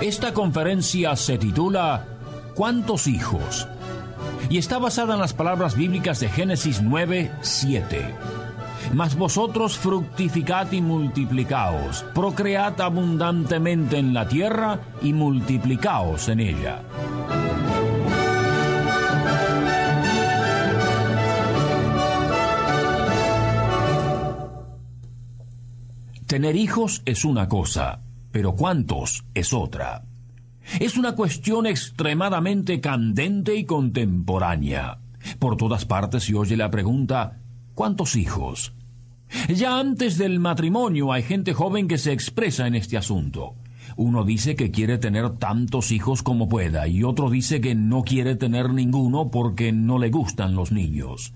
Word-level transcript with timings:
Esta 0.00 0.32
conferencia 0.32 1.16
se 1.16 1.38
titula 1.38 2.04
¿Cuántos 2.54 3.06
hijos? 3.06 3.66
y 4.48 4.58
está 4.58 4.78
basada 4.78 5.14
en 5.14 5.20
las 5.20 5.32
palabras 5.32 5.76
bíblicas 5.76 6.20
de 6.20 6.28
Génesis 6.28 6.82
9, 6.82 7.32
7. 7.40 8.14
Mas 8.94 9.16
vosotros 9.16 9.76
fructificad 9.76 10.70
y 10.72 10.80
multiplicaos, 10.80 12.04
procread 12.14 12.80
abundantemente 12.80 13.98
en 13.98 14.14
la 14.14 14.28
tierra 14.28 14.78
y 15.02 15.12
multiplicaos 15.12 16.28
en 16.28 16.40
ella. 16.40 16.82
Tener 26.26 26.56
hijos 26.56 27.02
es 27.04 27.24
una 27.24 27.48
cosa, 27.48 28.00
pero 28.36 28.54
cuántos 28.54 29.24
es 29.32 29.54
otra. 29.54 30.04
Es 30.78 30.98
una 30.98 31.14
cuestión 31.14 31.64
extremadamente 31.64 32.82
candente 32.82 33.56
y 33.56 33.64
contemporánea. 33.64 34.98
Por 35.38 35.56
todas 35.56 35.86
partes 35.86 36.24
se 36.24 36.34
oye 36.34 36.54
la 36.54 36.70
pregunta 36.70 37.38
¿cuántos 37.72 38.14
hijos? 38.14 38.74
Ya 39.48 39.80
antes 39.80 40.18
del 40.18 40.38
matrimonio 40.38 41.14
hay 41.14 41.22
gente 41.22 41.54
joven 41.54 41.88
que 41.88 41.96
se 41.96 42.12
expresa 42.12 42.66
en 42.66 42.74
este 42.74 42.98
asunto. 42.98 43.54
Uno 43.96 44.22
dice 44.22 44.54
que 44.54 44.70
quiere 44.70 44.98
tener 44.98 45.38
tantos 45.38 45.90
hijos 45.90 46.22
como 46.22 46.46
pueda 46.46 46.86
y 46.88 47.04
otro 47.04 47.30
dice 47.30 47.62
que 47.62 47.74
no 47.74 48.02
quiere 48.02 48.36
tener 48.36 48.68
ninguno 48.68 49.30
porque 49.30 49.72
no 49.72 49.98
le 49.98 50.10
gustan 50.10 50.54
los 50.54 50.72
niños. 50.72 51.32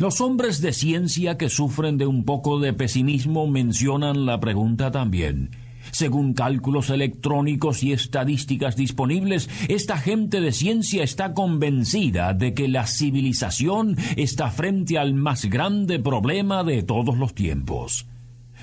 Los 0.00 0.20
hombres 0.20 0.60
de 0.60 0.74
ciencia 0.74 1.38
que 1.38 1.48
sufren 1.48 1.96
de 1.96 2.06
un 2.06 2.24
poco 2.24 2.60
de 2.60 2.74
pesimismo 2.74 3.46
mencionan 3.46 4.26
la 4.26 4.38
pregunta 4.38 4.90
también. 4.90 5.64
Según 5.90 6.34
cálculos 6.34 6.90
electrónicos 6.90 7.82
y 7.82 7.92
estadísticas 7.92 8.76
disponibles, 8.76 9.48
esta 9.68 9.96
gente 9.98 10.40
de 10.40 10.52
ciencia 10.52 11.02
está 11.02 11.34
convencida 11.34 12.34
de 12.34 12.54
que 12.54 12.68
la 12.68 12.86
civilización 12.86 13.96
está 14.16 14.50
frente 14.50 14.98
al 14.98 15.14
más 15.14 15.46
grande 15.46 15.98
problema 15.98 16.64
de 16.64 16.82
todos 16.82 17.16
los 17.16 17.34
tiempos. 17.34 18.06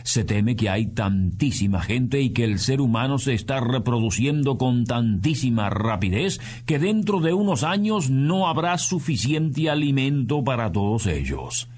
Se 0.03 0.25
teme 0.25 0.55
que 0.55 0.69
hay 0.69 0.87
tantísima 0.87 1.81
gente 1.81 2.21
y 2.21 2.31
que 2.31 2.43
el 2.43 2.59
ser 2.59 2.81
humano 2.81 3.19
se 3.19 3.33
está 3.33 3.61
reproduciendo 3.61 4.57
con 4.57 4.83
tantísima 4.85 5.69
rapidez 5.69 6.41
que 6.65 6.77
dentro 6.77 7.21
de 7.21 7.33
unos 7.33 7.63
años 7.63 8.09
no 8.09 8.47
habrá 8.47 8.77
suficiente 8.77 9.69
alimento 9.69 10.43
para 10.43 10.71
todos 10.71 11.07
ellos. 11.07 11.69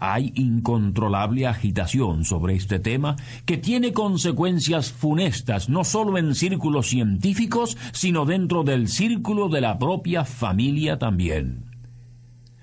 Hay 0.00 0.32
incontrolable 0.36 1.46
agitación 1.46 2.24
sobre 2.24 2.54
este 2.54 2.78
tema 2.78 3.16
que 3.44 3.56
tiene 3.56 3.92
consecuencias 3.92 4.92
funestas 4.92 5.68
no 5.68 5.84
solo 5.84 6.18
en 6.18 6.34
círculos 6.34 6.88
científicos, 6.88 7.76
sino 7.92 8.24
dentro 8.24 8.62
del 8.62 8.88
círculo 8.88 9.48
de 9.48 9.60
la 9.60 9.78
propia 9.78 10.24
familia 10.24 10.98
también. 10.98 11.64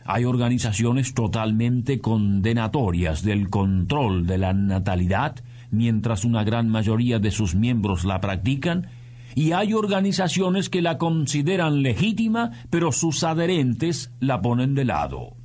Hay 0.05 0.23
organizaciones 0.23 1.13
totalmente 1.13 1.99
condenatorias 1.99 3.23
del 3.23 3.49
control 3.49 4.27
de 4.27 4.37
la 4.37 4.53
natalidad, 4.53 5.35
mientras 5.71 6.25
una 6.25 6.43
gran 6.43 6.69
mayoría 6.69 7.17
de 7.19 7.31
sus 7.31 7.55
miembros 7.55 8.05
la 8.05 8.21
practican, 8.21 8.87
y 9.33 9.51
hay 9.51 9.73
organizaciones 9.73 10.69
que 10.69 10.81
la 10.81 10.97
consideran 10.97 11.81
legítima, 11.81 12.51
pero 12.69 12.91
sus 12.91 13.23
adherentes 13.23 14.11
la 14.19 14.41
ponen 14.41 14.75
de 14.75 14.85
lado. 14.85 15.35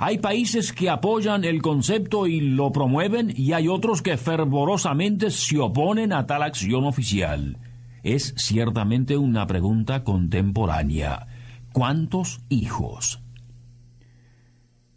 Hay 0.00 0.18
países 0.18 0.72
que 0.72 0.88
apoyan 0.88 1.44
el 1.44 1.60
concepto 1.60 2.26
y 2.26 2.40
lo 2.40 2.72
promueven 2.72 3.32
y 3.36 3.52
hay 3.52 3.68
otros 3.68 4.02
que 4.02 4.16
fervorosamente 4.16 5.30
se 5.30 5.58
oponen 5.58 6.12
a 6.12 6.26
tal 6.26 6.42
acción 6.42 6.84
oficial. 6.84 7.58
Es 8.02 8.34
ciertamente 8.36 9.16
una 9.16 9.46
pregunta 9.46 10.04
contemporánea. 10.04 11.26
¿Cuántos 11.72 12.40
hijos? 12.48 13.20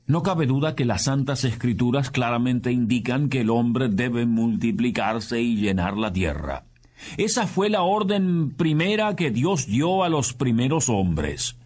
No 0.08 0.22
cabe 0.22 0.46
duda 0.46 0.76
que 0.76 0.86
las 0.86 1.06
santas 1.06 1.44
escrituras 1.46 2.12
claramente 2.12 2.72
indican 2.72 3.28
que 3.28 3.42
el 3.42 3.50
hombre 3.50 3.90
debe 3.90 4.28
multiplicarse 4.28 5.42
y 5.42 5.56
llenar 5.56 5.98
la 5.98 6.14
tierra. 6.14 6.66
Esa 7.18 7.48
fue 7.48 7.70
la 7.70 7.82
orden 7.82 8.52
primera 8.52 9.16
que 9.16 9.32
Dios 9.32 9.66
dio 9.66 10.04
a 10.04 10.10
los 10.10 10.34
primeros 10.34 10.90
hombres. 10.90 11.58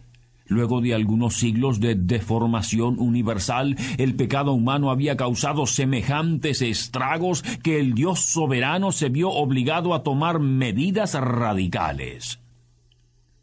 Luego 0.50 0.80
de 0.80 0.94
algunos 0.94 1.36
siglos 1.36 1.78
de 1.78 1.94
deformación 1.94 2.98
universal, 2.98 3.76
el 3.98 4.16
pecado 4.16 4.52
humano 4.52 4.90
había 4.90 5.16
causado 5.16 5.64
semejantes 5.64 6.60
estragos 6.60 7.44
que 7.62 7.78
el 7.78 7.94
Dios 7.94 8.18
soberano 8.18 8.90
se 8.90 9.10
vio 9.10 9.30
obligado 9.30 9.94
a 9.94 10.02
tomar 10.02 10.40
medidas 10.40 11.14
radicales. 11.14 12.40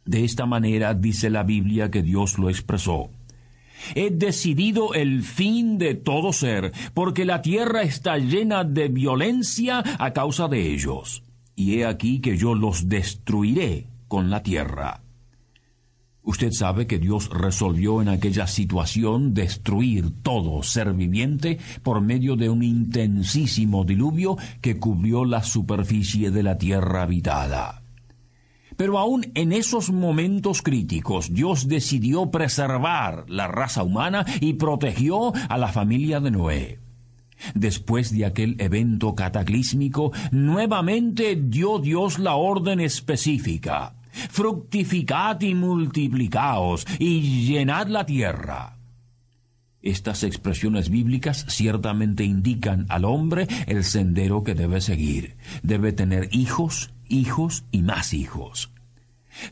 De 0.04 0.26
esta 0.26 0.46
manera 0.46 0.94
dice 0.94 1.30
la 1.30 1.44
Biblia 1.44 1.90
que 1.90 2.04
Dios 2.04 2.38
lo 2.38 2.50
expresó. 2.50 3.10
He 3.96 4.10
decidido 4.10 4.94
el 4.94 5.24
fin 5.24 5.78
de 5.78 5.96
todo 5.96 6.34
ser, 6.34 6.74
porque 6.94 7.24
la 7.24 7.42
tierra 7.42 7.84
está 7.84 8.18
llena 8.18 8.66
de 8.66 8.90
violencia 8.90 9.82
a 9.98 10.12
causa 10.12 10.50
de 10.50 10.74
ellos. 10.74 11.24
Y 11.56 11.76
he 11.76 11.86
aquí 11.86 12.20
que 12.20 12.36
yo 12.36 12.54
los 12.54 12.90
destruiré 12.90 13.88
con 14.10 14.30
la 14.30 14.44
tierra. 14.44 15.07
Usted 16.28 16.52
sabe 16.52 16.88
que 16.88 17.00
Dios 17.00 17.30
resolvió 17.30 18.02
en 18.02 18.10
aquella 18.10 18.48
situación 18.48 19.34
destruir 19.34 20.12
todo 20.24 20.62
ser 20.62 20.92
viviente 20.92 21.58
por 21.84 22.02
medio 22.02 22.36
de 22.36 22.50
un 22.50 22.64
intensísimo 22.64 23.86
diluvio 23.86 24.36
que 24.60 24.78
cubrió 24.78 25.24
la 25.24 25.42
superficie 25.42 26.30
de 26.30 26.44
la 26.44 26.58
tierra 26.58 27.04
habitada. 27.04 27.82
Pero 28.76 29.00
aún 29.00 29.32
en 29.36 29.54
esos 29.54 29.90
momentos 29.90 30.62
críticos, 30.62 31.34
Dios 31.34 31.70
decidió 31.70 32.30
preservar 32.30 33.24
la 33.30 33.48
raza 33.48 33.84
humana 33.84 34.26
y 34.42 34.56
protegió 34.56 35.32
a 35.48 35.58
la 35.58 35.70
familia 35.70 36.20
de 36.20 36.32
Noé. 36.32 36.80
Después 37.56 38.12
de 38.12 38.26
aquel 38.26 38.58
evento 38.60 39.16
cataclísmico, 39.16 40.12
nuevamente 40.32 41.38
dio 41.42 41.80
Dios 41.80 42.20
la 42.20 42.36
orden 42.36 42.82
específica 42.82 43.97
fructificad 44.30 45.42
y 45.42 45.54
multiplicaos, 45.54 46.86
y 47.00 47.46
llenad 47.46 47.88
la 47.88 48.06
tierra. 48.06 48.78
Estas 49.82 50.24
expresiones 50.24 50.90
bíblicas 50.90 51.46
ciertamente 51.48 52.24
indican 52.24 52.86
al 52.90 53.06
hombre 53.06 53.48
el 53.68 53.84
sendero 53.84 54.44
que 54.44 54.54
debe 54.54 54.82
seguir. 54.82 55.38
Debe 55.64 55.94
tener 55.94 56.28
hijos, 56.32 56.92
hijos 57.08 57.64
y 57.72 57.84
más 57.84 58.14
hijos. 58.14 58.72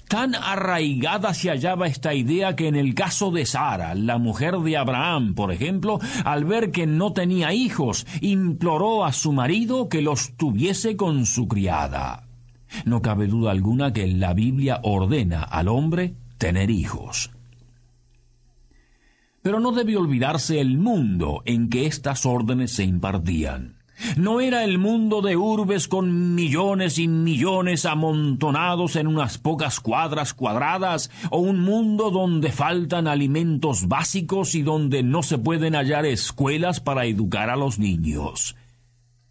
Tan 0.07 0.35
arraigada 0.35 1.33
se 1.33 1.49
hallaba 1.49 1.87
esta 1.87 2.13
idea 2.13 2.55
que 2.55 2.67
en 2.67 2.75
el 2.75 2.95
caso 2.95 3.31
de 3.31 3.45
Sara, 3.45 3.93
la 3.93 4.17
mujer 4.17 4.57
de 4.57 4.77
Abraham, 4.77 5.35
por 5.35 5.51
ejemplo, 5.51 5.99
al 6.23 6.43
ver 6.43 6.71
que 6.71 6.87
no 6.87 7.13
tenía 7.13 7.53
hijos, 7.53 8.07
imploró 8.19 9.05
a 9.05 9.13
su 9.13 9.31
marido 9.31 9.87
que 9.87 10.01
los 10.01 10.35
tuviese 10.37 10.97
con 10.97 11.25
su 11.25 11.47
criada. 11.47 12.24
No 12.83 13.01
cabe 13.01 13.27
duda 13.27 13.51
alguna 13.51 13.93
que 13.93 14.07
la 14.07 14.33
Biblia 14.33 14.79
ordena 14.83 15.43
al 15.43 15.67
hombre 15.67 16.15
tener 16.37 16.69
hijos. 16.69 17.31
Pero 19.41 19.59
no 19.59 19.71
debe 19.71 19.95
olvidarse 19.95 20.59
el 20.59 20.77
mundo 20.77 21.41
en 21.45 21.69
que 21.69 21.85
estas 21.85 22.25
órdenes 22.25 22.71
se 22.71 22.83
impartían. 22.83 23.75
No 24.17 24.41
era 24.41 24.63
el 24.63 24.77
mundo 24.77 25.21
de 25.21 25.37
urbes 25.37 25.87
con 25.87 26.35
millones 26.35 26.99
y 26.99 27.07
millones 27.07 27.85
amontonados 27.85 28.95
en 28.97 29.07
unas 29.07 29.37
pocas 29.37 29.79
cuadras 29.79 30.33
cuadradas, 30.33 31.09
o 31.29 31.39
un 31.39 31.61
mundo 31.61 32.11
donde 32.11 32.51
faltan 32.51 33.07
alimentos 33.07 33.87
básicos 33.87 34.53
y 34.55 34.63
donde 34.63 35.01
no 35.01 35.23
se 35.23 35.37
pueden 35.37 35.75
hallar 35.75 36.05
escuelas 36.05 36.81
para 36.81 37.05
educar 37.05 37.49
a 37.49 37.55
los 37.55 37.79
niños. 37.79 38.55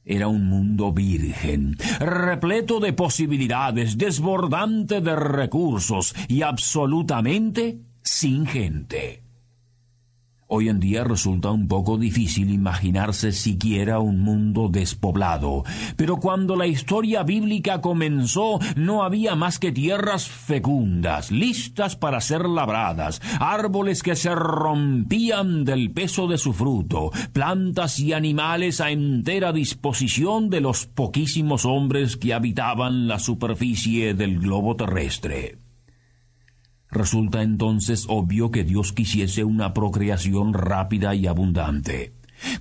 Era 0.04 0.28
un 0.28 0.48
mundo 0.48 0.92
virgen, 0.92 1.76
repleto 1.98 2.78
de 2.78 2.92
posibilidades, 2.92 3.96
desbordante 3.96 5.00
de 5.00 5.16
recursos 5.16 6.14
y 6.28 6.42
absolutamente 6.42 7.78
sin 8.02 8.46
gente. 8.46 9.23
Hoy 10.46 10.68
en 10.68 10.78
día 10.78 11.04
resulta 11.04 11.50
un 11.50 11.68
poco 11.68 11.96
difícil 11.96 12.50
imaginarse 12.50 13.32
siquiera 13.32 13.98
un 13.98 14.20
mundo 14.20 14.68
despoblado, 14.68 15.64
pero 15.96 16.18
cuando 16.18 16.54
la 16.54 16.66
historia 16.66 17.22
bíblica 17.22 17.80
comenzó 17.80 18.58
no 18.76 19.04
había 19.04 19.36
más 19.36 19.58
que 19.58 19.72
tierras 19.72 20.28
fecundas, 20.28 21.30
listas 21.30 21.96
para 21.96 22.20
ser 22.20 22.46
labradas, 22.46 23.22
árboles 23.40 24.02
que 24.02 24.16
se 24.16 24.34
rompían 24.34 25.64
del 25.64 25.92
peso 25.92 26.28
de 26.28 26.36
su 26.36 26.52
fruto, 26.52 27.10
plantas 27.32 27.98
y 27.98 28.12
animales 28.12 28.82
a 28.82 28.90
entera 28.90 29.50
disposición 29.50 30.50
de 30.50 30.60
los 30.60 30.84
poquísimos 30.84 31.64
hombres 31.64 32.18
que 32.18 32.34
habitaban 32.34 33.08
la 33.08 33.18
superficie 33.18 34.12
del 34.12 34.40
globo 34.40 34.76
terrestre. 34.76 35.63
Resulta 36.94 37.42
entonces 37.42 38.06
obvio 38.08 38.52
que 38.52 38.62
Dios 38.62 38.92
quisiese 38.92 39.42
una 39.42 39.74
procreación 39.74 40.54
rápida 40.54 41.12
y 41.16 41.26
abundante. 41.26 42.12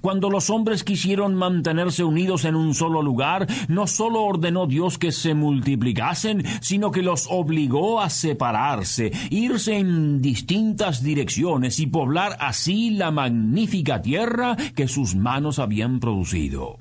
Cuando 0.02 0.32
los 0.32 0.50
hombres 0.50 0.84
quisieron 0.84 1.36
mantenerse 1.36 2.04
unidos 2.04 2.46
en 2.46 2.56
un 2.56 2.74
solo 2.74 3.04
lugar, 3.04 3.46
no 3.68 3.86
solo 3.86 4.24
ordenó 4.24 4.66
Dios 4.66 4.98
que 4.98 5.12
se 5.12 5.36
multiplicasen, 5.36 6.44
sino 6.62 6.90
que 6.90 7.04
los 7.04 7.28
obligó 7.30 8.02
a 8.02 8.10
separarse, 8.10 9.12
irse 9.30 9.78
en 9.78 10.20
distintas 10.20 11.04
direcciones 11.04 11.80
y 11.80 11.86
poblar 11.86 12.36
así 12.40 12.90
la 12.90 13.12
magnífica 13.12 14.02
tierra 14.02 14.56
que 14.74 14.88
sus 14.88 15.16
manos 15.16 15.60
habían 15.60 16.00
producido. 16.00 16.80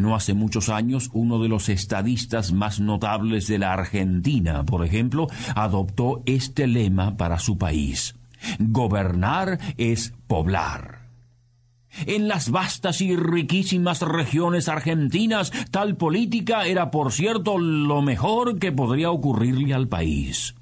No 0.00 0.14
hace 0.14 0.32
muchos 0.32 0.70
años, 0.70 1.10
uno 1.12 1.42
de 1.42 1.50
los 1.50 1.68
estadistas 1.68 2.52
más 2.52 2.80
notables 2.80 3.46
de 3.48 3.58
la 3.58 3.74
Argentina, 3.74 4.64
por 4.64 4.82
ejemplo, 4.82 5.26
adoptó 5.54 6.22
este 6.24 6.66
lema 6.66 7.18
para 7.18 7.38
su 7.38 7.58
país. 7.58 8.14
Gobernar 8.58 9.58
es 9.76 10.14
poblar. 10.26 11.00
En 12.06 12.28
las 12.28 12.50
vastas 12.50 13.02
y 13.02 13.14
riquísimas 13.14 14.00
regiones 14.00 14.70
argentinas, 14.70 15.52
tal 15.70 15.98
política 15.98 16.64
era, 16.64 16.90
por 16.90 17.12
cierto, 17.12 17.58
lo 17.58 18.00
mejor 18.00 18.58
que 18.58 18.72
podría 18.72 19.10
ocurrirle 19.10 19.74
al 19.74 19.88
país. 19.88 20.54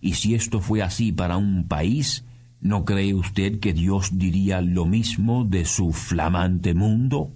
Y 0.00 0.14
si 0.14 0.34
esto 0.34 0.60
fue 0.60 0.80
así 0.80 1.12
para 1.12 1.36
un 1.36 1.68
país, 1.68 2.24
¿no 2.62 2.86
cree 2.86 3.12
usted 3.12 3.60
que 3.60 3.74
Dios 3.74 4.16
diría 4.18 4.62
lo 4.62 4.86
mismo 4.86 5.44
de 5.44 5.66
su 5.66 5.92
flamante 5.92 6.72
mundo? 6.72 7.32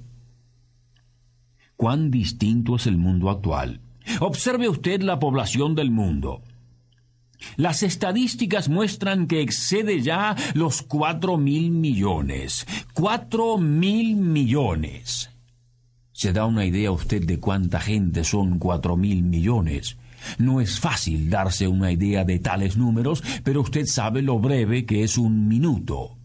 Cuán 1.77 2.11
distinto 2.11 2.77
es 2.77 2.87
el 2.87 2.97
mundo 2.97 3.31
actual. 3.31 3.81
Observe 4.21 4.69
usted 4.69 5.03
la 5.03 5.19
población 5.19 5.75
del 5.75 5.91
mundo. 5.91 6.43
Las 7.57 7.83
estadísticas 7.83 8.69
muestran 8.69 9.27
que 9.27 9.43
excede 9.43 10.01
ya 10.01 10.37
los 10.55 10.83
cuatro 10.83 11.37
mil 11.37 11.71
millones. 11.71 12.67
Cuatro 12.95 13.59
mil 13.59 14.17
millones. 14.17 15.31
¿Se 16.13 16.33
da 16.33 16.47
una 16.47 16.65
idea 16.65 16.91
usted 16.93 17.25
de 17.27 17.39
cuánta 17.39 17.79
gente 17.79 18.25
son 18.25 18.59
cuatro 18.59 18.97
mil 18.97 19.23
millones? 19.23 19.99
No 20.39 20.61
es 20.61 20.81
fácil 20.81 21.29
darse 21.29 21.69
una 21.69 21.93
idea 21.93 22.25
de 22.25 22.39
tales 22.39 22.77
números, 22.77 23.23
pero 23.45 23.61
usted 23.61 23.85
sabe 23.85 24.23
lo 24.23 24.39
breve 24.39 24.87
que 24.87 25.05
es 25.05 25.19
un 25.19 25.47
minuto. 25.47 26.16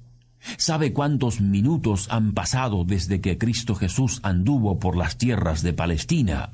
¿Sabe 0.58 0.94
cuántos 0.94 1.42
minutos 1.42 2.08
han 2.10 2.34
pasado 2.34 2.84
desde 2.84 3.22
que 3.22 3.38
Cristo 3.38 3.76
Jesús 3.76 4.20
anduvo 4.24 4.80
por 4.80 4.98
las 4.98 5.18
tierras 5.18 5.62
de 5.62 5.74
Palestina? 5.74 6.52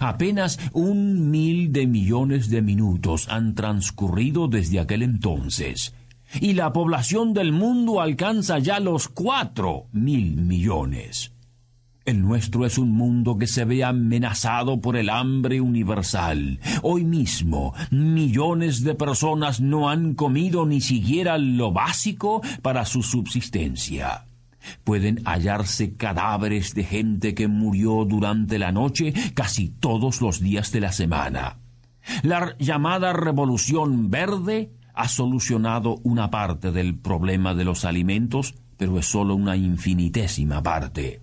Apenas 0.00 0.58
un 0.72 1.30
mil 1.30 1.72
de 1.72 1.86
millones 1.86 2.50
de 2.50 2.62
minutos 2.62 3.28
han 3.28 3.54
transcurrido 3.54 4.48
desde 4.48 4.80
aquel 4.80 5.02
entonces, 5.02 5.94
y 6.40 6.52
la 6.52 6.72
población 6.72 7.32
del 7.32 7.52
mundo 7.52 8.00
alcanza 8.00 8.58
ya 8.58 8.78
los 8.78 9.08
cuatro 9.08 9.86
mil 9.92 10.36
millones. 10.36 11.32
El 12.10 12.22
nuestro 12.22 12.66
es 12.66 12.76
un 12.76 12.90
mundo 12.90 13.38
que 13.38 13.46
se 13.46 13.64
ve 13.64 13.84
amenazado 13.84 14.80
por 14.80 14.96
el 14.96 15.10
hambre 15.10 15.60
universal. 15.60 16.58
Hoy 16.82 17.04
mismo, 17.04 17.72
millones 17.92 18.82
de 18.82 18.96
personas 18.96 19.60
no 19.60 19.88
han 19.88 20.14
comido 20.14 20.66
ni 20.66 20.80
siquiera 20.80 21.38
lo 21.38 21.70
básico 21.70 22.42
para 22.62 22.84
su 22.84 23.04
subsistencia. 23.04 24.24
Pueden 24.82 25.22
hallarse 25.24 25.94
cadáveres 25.94 26.74
de 26.74 26.82
gente 26.82 27.32
que 27.32 27.46
murió 27.46 28.04
durante 28.04 28.58
la 28.58 28.72
noche 28.72 29.14
casi 29.34 29.68
todos 29.68 30.20
los 30.20 30.40
días 30.40 30.72
de 30.72 30.80
la 30.80 30.90
semana. 30.90 31.58
La 32.24 32.56
llamada 32.58 33.12
Revolución 33.12 34.10
Verde 34.10 34.72
ha 34.94 35.06
solucionado 35.06 36.00
una 36.02 36.28
parte 36.28 36.72
del 36.72 36.98
problema 36.98 37.54
de 37.54 37.64
los 37.64 37.84
alimentos, 37.84 38.56
pero 38.76 38.98
es 38.98 39.06
solo 39.06 39.36
una 39.36 39.56
infinitésima 39.56 40.60
parte. 40.60 41.20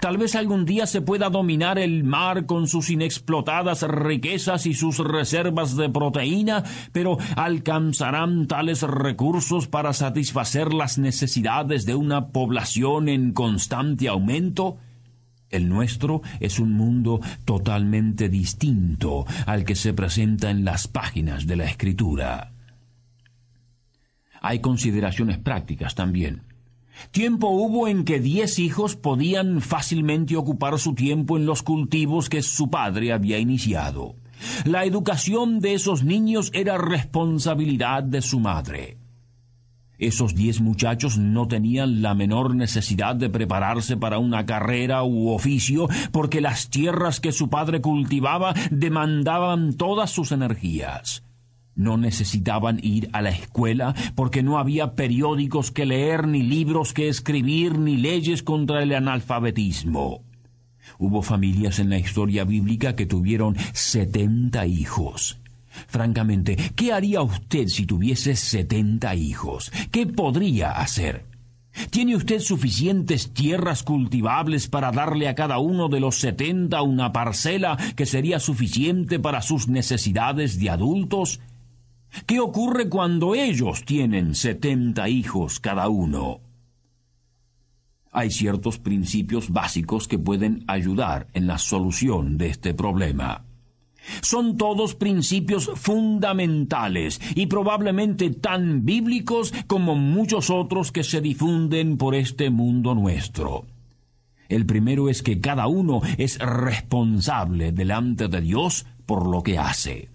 Tal 0.00 0.18
vez 0.18 0.34
algún 0.34 0.64
día 0.64 0.86
se 0.86 1.00
pueda 1.00 1.30
dominar 1.30 1.78
el 1.78 2.04
mar 2.04 2.46
con 2.46 2.66
sus 2.66 2.90
inexplotadas 2.90 3.82
riquezas 3.82 4.66
y 4.66 4.74
sus 4.74 4.98
reservas 4.98 5.76
de 5.76 5.88
proteína, 5.88 6.64
pero 6.92 7.18
¿alcanzarán 7.36 8.46
tales 8.46 8.82
recursos 8.82 9.68
para 9.68 9.92
satisfacer 9.92 10.72
las 10.72 10.98
necesidades 10.98 11.86
de 11.86 11.94
una 11.94 12.28
población 12.28 13.08
en 13.08 13.32
constante 13.32 14.08
aumento? 14.08 14.78
El 15.50 15.68
nuestro 15.68 16.22
es 16.38 16.60
un 16.60 16.72
mundo 16.72 17.20
totalmente 17.44 18.28
distinto 18.28 19.26
al 19.46 19.64
que 19.64 19.74
se 19.74 19.92
presenta 19.92 20.50
en 20.50 20.64
las 20.64 20.86
páginas 20.86 21.46
de 21.46 21.56
la 21.56 21.64
Escritura. 21.64 22.52
Hay 24.40 24.60
consideraciones 24.60 25.38
prácticas 25.38 25.94
también. 25.94 26.49
Tiempo 27.10 27.48
hubo 27.48 27.88
en 27.88 28.04
que 28.04 28.20
diez 28.20 28.58
hijos 28.58 28.96
podían 28.96 29.60
fácilmente 29.60 30.36
ocupar 30.36 30.78
su 30.78 30.94
tiempo 30.94 31.36
en 31.36 31.46
los 31.46 31.62
cultivos 31.62 32.28
que 32.28 32.42
su 32.42 32.70
padre 32.70 33.12
había 33.12 33.38
iniciado. 33.38 34.16
La 34.64 34.84
educación 34.84 35.60
de 35.60 35.74
esos 35.74 36.04
niños 36.04 36.50
era 36.54 36.78
responsabilidad 36.78 38.02
de 38.02 38.22
su 38.22 38.40
madre. 38.40 38.96
Esos 39.98 40.34
diez 40.34 40.62
muchachos 40.62 41.18
no 41.18 41.46
tenían 41.46 42.00
la 42.00 42.14
menor 42.14 42.54
necesidad 42.54 43.14
de 43.16 43.28
prepararse 43.28 43.98
para 43.98 44.18
una 44.18 44.46
carrera 44.46 45.02
u 45.02 45.28
oficio, 45.28 45.88
porque 46.10 46.40
las 46.40 46.70
tierras 46.70 47.20
que 47.20 47.32
su 47.32 47.50
padre 47.50 47.82
cultivaba 47.82 48.54
demandaban 48.70 49.74
todas 49.74 50.10
sus 50.10 50.32
energías. 50.32 51.22
No 51.80 51.96
necesitaban 51.96 52.78
ir 52.82 53.08
a 53.14 53.22
la 53.22 53.30
escuela 53.30 53.94
porque 54.14 54.42
no 54.42 54.58
había 54.58 54.94
periódicos 54.96 55.70
que 55.70 55.86
leer, 55.86 56.28
ni 56.28 56.42
libros 56.42 56.92
que 56.92 57.08
escribir, 57.08 57.78
ni 57.78 57.96
leyes 57.96 58.42
contra 58.42 58.82
el 58.82 58.92
analfabetismo. 58.92 60.20
Hubo 60.98 61.22
familias 61.22 61.78
en 61.78 61.88
la 61.88 61.96
historia 61.96 62.44
bíblica 62.44 62.94
que 62.96 63.06
tuvieron 63.06 63.56
setenta 63.72 64.66
hijos. 64.66 65.40
Francamente, 65.86 66.58
¿qué 66.76 66.92
haría 66.92 67.22
usted 67.22 67.68
si 67.68 67.86
tuviese 67.86 68.36
setenta 68.36 69.14
hijos? 69.14 69.72
¿Qué 69.90 70.06
podría 70.06 70.72
hacer? 70.72 71.24
¿Tiene 71.88 72.14
usted 72.14 72.40
suficientes 72.40 73.32
tierras 73.32 73.84
cultivables 73.84 74.68
para 74.68 74.92
darle 74.92 75.28
a 75.28 75.34
cada 75.34 75.56
uno 75.60 75.88
de 75.88 76.00
los 76.00 76.16
setenta 76.16 76.82
una 76.82 77.10
parcela 77.10 77.78
que 77.96 78.04
sería 78.04 78.38
suficiente 78.38 79.18
para 79.18 79.40
sus 79.40 79.66
necesidades 79.66 80.60
de 80.60 80.68
adultos? 80.68 81.40
¿Qué 82.26 82.40
ocurre 82.40 82.88
cuando 82.88 83.34
ellos 83.34 83.84
tienen 83.84 84.34
setenta 84.34 85.08
hijos 85.08 85.60
cada 85.60 85.88
uno? 85.88 86.40
Hay 88.12 88.30
ciertos 88.30 88.78
principios 88.78 89.50
básicos 89.50 90.08
que 90.08 90.18
pueden 90.18 90.64
ayudar 90.66 91.28
en 91.32 91.46
la 91.46 91.58
solución 91.58 92.38
de 92.38 92.48
este 92.48 92.74
problema. 92.74 93.44
Son 94.22 94.56
todos 94.56 94.94
principios 94.94 95.70
fundamentales 95.74 97.20
y 97.34 97.46
probablemente 97.46 98.30
tan 98.30 98.84
bíblicos 98.84 99.52
como 99.66 99.94
muchos 99.94 100.50
otros 100.50 100.90
que 100.90 101.04
se 101.04 101.20
difunden 101.20 101.96
por 101.96 102.14
este 102.14 102.50
mundo 102.50 102.94
nuestro. 102.94 103.66
El 104.48 104.66
primero 104.66 105.08
es 105.08 105.22
que 105.22 105.40
cada 105.40 105.68
uno 105.68 106.00
es 106.18 106.38
responsable 106.38 107.70
delante 107.70 108.26
de 108.26 108.40
Dios 108.40 108.86
por 109.06 109.28
lo 109.28 109.42
que 109.44 109.58
hace. 109.58 110.08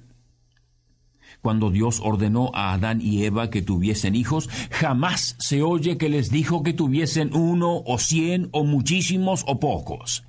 Cuando 1.46 1.70
Dios 1.70 2.02
ordenó 2.04 2.50
a 2.56 2.74
Adán 2.74 3.02
y 3.04 3.24
Eva 3.24 3.52
que 3.52 3.62
tuviesen 3.62 4.16
hijos, 4.16 4.50
jamás 4.72 5.36
se 5.38 5.62
oye 5.62 5.96
que 5.96 6.10
les 6.10 6.32
dijo 6.32 6.64
que 6.64 6.74
tuviesen 6.74 7.36
uno 7.36 7.84
o 7.86 8.00
cien 8.00 8.50
o 8.52 8.64
muchísimos 8.64 9.44
o 9.46 9.60
pocos. 9.60 10.24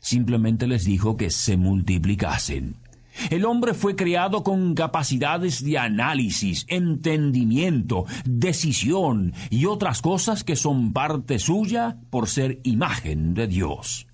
Simplemente 0.00 0.66
les 0.66 0.84
dijo 0.84 1.16
que 1.16 1.30
se 1.30 1.56
multiplicasen. 1.56 2.76
El 3.30 3.46
hombre 3.46 3.72
fue 3.72 3.96
creado 3.96 4.44
con 4.44 4.74
capacidades 4.74 5.64
de 5.64 5.78
análisis, 5.78 6.66
entendimiento, 6.68 8.04
decisión 8.26 9.32
y 9.48 9.64
otras 9.64 10.02
cosas 10.02 10.44
que 10.44 10.56
son 10.56 10.92
parte 10.92 11.38
suya 11.38 11.96
por 12.10 12.28
ser 12.28 12.60
imagen 12.64 13.32
de 13.32 13.46
Dios. 13.46 14.09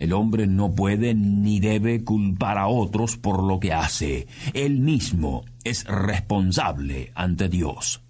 El 0.00 0.14
hombre 0.14 0.46
no 0.46 0.74
puede 0.74 1.14
ni 1.14 1.60
debe 1.60 2.02
culpar 2.04 2.56
a 2.56 2.68
otros 2.68 3.18
por 3.18 3.44
lo 3.44 3.60
que 3.60 3.74
hace. 3.74 4.26
Él 4.54 4.80
mismo 4.80 5.44
es 5.62 5.84
responsable 5.84 7.12
ante 7.14 7.50
Dios. 7.50 8.02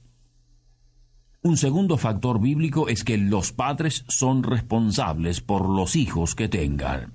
Un 1.43 1.57
segundo 1.57 1.97
factor 1.97 2.41
bíblico 2.41 2.89
es 2.89 3.03
que 3.03 3.19
los 3.19 3.51
padres 3.51 4.05
son 4.07 4.45
responsables 4.45 5.41
por 5.41 5.69
los 5.69 5.97
hijos 5.97 6.37
que 6.37 6.49
tengan. 6.49 7.13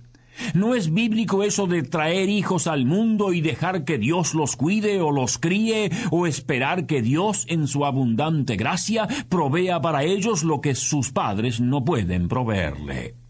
No 0.54 0.76
es 0.76 0.94
bíblico 0.94 1.44
eso 1.44 1.68
de 1.68 1.84
traer 1.84 2.28
hijos 2.28 2.68
al 2.68 2.86
mundo 2.86 3.32
y 3.32 3.40
dejar 3.40 3.86
que 3.86 3.98
Dios 3.98 4.34
los 4.34 4.58
cuide 4.58 5.00
o 5.00 5.12
los 5.12 5.38
críe 5.38 5.90
o 6.12 6.28
esperar 6.28 6.86
que 6.86 7.02
Dios 7.02 7.46
en 7.48 7.68
su 7.68 7.86
abundante 7.86 8.58
gracia 8.58 9.08
provea 9.30 9.80
para 9.80 10.04
ellos 10.04 10.44
lo 10.44 10.60
que 10.60 10.76
sus 10.76 11.14
padres 11.14 11.62
no 11.62 11.86
pueden 11.86 12.28
proveerle. 12.28 13.25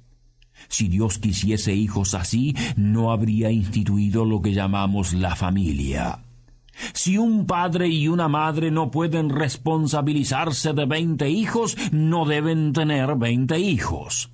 Si 0.67 0.87
Dios 0.87 1.17
quisiese 1.19 1.73
hijos 1.73 2.13
así, 2.13 2.55
no 2.75 3.11
habría 3.11 3.51
instituido 3.51 4.25
lo 4.25 4.41
que 4.41 4.53
llamamos 4.53 5.13
la 5.13 5.35
familia. 5.35 6.19
Si 6.93 7.17
un 7.17 7.45
padre 7.45 7.87
y 7.87 8.07
una 8.07 8.27
madre 8.27 8.71
no 8.71 8.91
pueden 8.91 9.29
responsabilizarse 9.29 10.73
de 10.73 10.85
veinte 10.85 11.29
hijos, 11.29 11.77
no 11.91 12.25
deben 12.25 12.73
tener 12.73 13.15
veinte 13.15 13.59
hijos. 13.59 14.29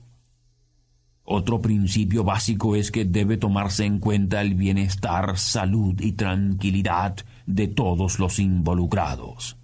Otro 1.24 1.62
principio 1.62 2.24
básico 2.24 2.76
es 2.76 2.92
que 2.92 3.06
debe 3.06 3.38
tomarse 3.38 3.86
en 3.86 4.00
cuenta 4.00 4.42
el 4.42 4.56
bienestar, 4.56 5.38
salud 5.38 6.00
y 6.02 6.14
tranquilidad 6.14 7.16
de 7.46 7.68
todos 7.68 8.20
los 8.20 8.40
involucrados. 8.40 9.56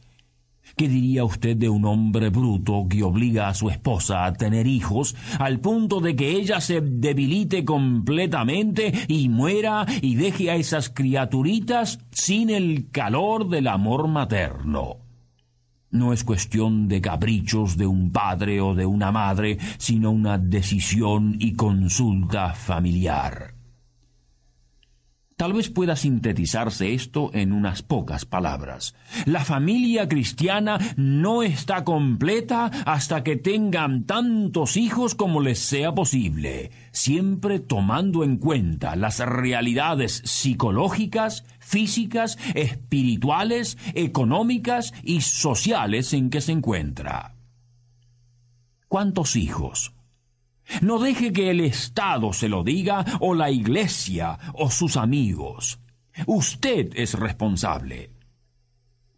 ¿Qué 0.76 0.88
diría 0.88 1.24
usted 1.24 1.56
de 1.56 1.70
un 1.70 1.86
hombre 1.86 2.30
bruto 2.30 2.86
que 2.90 3.04
obliga 3.04 3.48
a 3.48 3.54
su 3.54 3.70
esposa 3.70 4.26
a 4.26 4.34
tener 4.34 4.68
hijos 4.68 5.16
al 5.40 5.60
punto 5.60 6.00
de 6.00 6.16
que 6.16 6.32
ella 6.32 6.62
se 6.62 6.82
debilite 6.82 7.64
completamente 7.66 8.94
y 9.08 9.30
muera 9.30 9.86
y 10.02 10.16
deje 10.16 10.52
a 10.52 10.56
esas 10.56 10.90
criaturitas 10.90 12.00
sin 12.12 12.50
el 12.50 12.90
calor 12.92 13.50
del 13.50 13.68
amor 13.68 14.08
materno? 14.08 14.98
No 15.90 16.12
es 16.12 16.24
cuestión 16.24 16.88
de 16.88 17.00
caprichos 17.00 17.78
de 17.78 17.88
un 17.88 18.12
padre 18.12 18.60
o 18.60 18.76
de 18.76 18.86
una 18.86 19.12
madre, 19.12 19.58
sino 19.78 20.12
una 20.12 20.38
decisión 20.38 21.38
y 21.40 21.54
consulta 21.54 22.54
familiar. 22.54 23.57
Tal 25.38 25.54
vez 25.54 25.70
pueda 25.70 25.96
sintetizarse 25.96 26.96
esto 26.96 27.30
en 27.32 27.54
unas 27.54 27.84
pocas 27.84 28.26
palabras. 28.26 28.96
La 29.26 29.46
familia 29.46 30.10
cristiana 30.10 30.80
no 30.98 31.44
está 31.44 31.84
completa 31.84 32.72
hasta 32.88 33.24
que 33.24 33.36
tengan 33.36 34.06
tantos 34.06 34.78
hijos 34.78 35.14
como 35.14 35.40
les 35.40 35.60
sea 35.60 35.94
posible, 35.94 36.72
siempre 36.92 37.60
tomando 37.60 38.24
en 38.24 38.38
cuenta 38.38 38.96
las 38.96 39.20
realidades 39.20 40.24
psicológicas, 40.26 41.46
físicas, 41.60 42.40
espirituales, 42.56 43.78
económicas 43.94 44.92
y 45.04 45.22
sociales 45.22 46.14
en 46.14 46.32
que 46.32 46.42
se 46.42 46.54
encuentra. 46.54 47.36
¿Cuántos 48.88 49.36
hijos? 49.36 49.94
No 50.82 51.00
deje 51.00 51.32
que 51.32 51.50
el 51.50 51.62
Estado 51.62 52.34
se 52.34 52.50
lo 52.50 52.64
diga 52.64 53.06
o 53.20 53.34
la 53.34 53.52
Iglesia 53.52 54.38
o 54.54 54.70
sus 54.70 54.98
amigos. 54.98 55.80
Usted 56.26 56.92
es 56.96 57.14
responsable. 57.14 58.12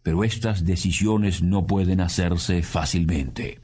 Pero 0.02 0.24
estas 0.24 0.64
decisiones 0.64 1.42
no 1.42 1.66
pueden 1.66 2.00
hacerse 2.00 2.62
fácilmente. 2.62 3.60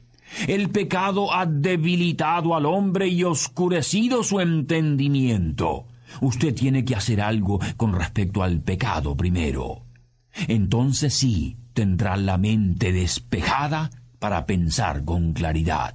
El 0.47 0.71
pecado 0.71 1.33
ha 1.33 1.47
debilitado 1.47 2.55
al 2.55 2.67
hombre 2.67 3.09
y 3.09 3.25
oscurecido 3.25 4.23
su 4.23 4.41
entendimiento. 4.41 5.87
Usted 6.21 6.55
tiene 6.55 6.85
que 6.85 6.97
hacer 6.97 7.21
algo 7.21 7.61
con 7.77 7.95
respecto 7.95 8.43
al 8.43 8.61
pecado 8.61 9.17
primero. 9.17 9.83
Entonces 10.49 11.15
sí 11.15 11.57
tendrá 11.73 12.17
la 12.17 12.39
mente 12.39 12.93
despejada 12.93 13.91
para 14.19 14.47
pensar 14.47 15.05
con 15.05 15.33
claridad. 15.33 15.95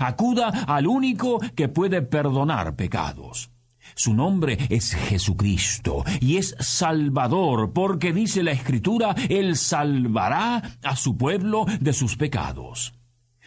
Acuda 0.00 0.48
al 0.66 0.86
único 0.86 1.40
que 1.54 1.68
puede 1.68 2.02
perdonar 2.02 2.76
pecados. 2.76 3.50
Su 3.94 4.14
nombre 4.14 4.58
es 4.68 4.94
Jesucristo 4.94 6.04
y 6.20 6.36
es 6.36 6.54
Salvador, 6.60 7.72
porque 7.72 8.12
dice 8.12 8.42
la 8.42 8.52
Escritura, 8.52 9.14
Él 9.28 9.56
salvará 9.56 10.78
a 10.82 10.96
su 10.96 11.16
pueblo 11.16 11.66
de 11.80 11.92
sus 11.92 12.16
pecados. 12.16 12.94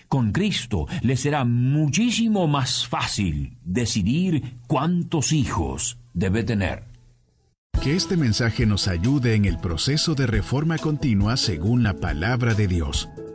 Con 0.08 0.34
Cristo 0.34 0.88
le 1.04 1.16
será 1.16 1.46
muchísimo 1.46 2.48
más 2.48 2.86
fácil 2.86 3.58
decidir 3.64 4.58
cuántos 4.68 5.32
hijos 5.32 6.00
debe 6.14 6.44
tener. 6.44 6.84
Que 7.82 7.96
este 7.96 8.18
mensaje 8.18 8.66
nos 8.66 8.88
ayude 8.88 9.36
en 9.36 9.46
el 9.46 9.58
proceso 9.58 10.14
de 10.14 10.28
reforma 10.28 10.78
continua 10.78 11.38
según 11.38 11.82
la 11.84 11.94
palabra 11.94 12.54
de 12.54 12.68
Dios. 12.68 13.10